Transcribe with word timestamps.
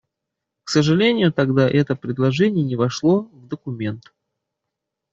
К 0.63 0.69
сожалению, 0.71 1.31
тогда 1.31 1.69
это 1.69 1.95
предложение 1.95 2.65
не 2.65 2.75
вошло 2.75 3.21
в 3.31 3.47
документ. 3.47 4.11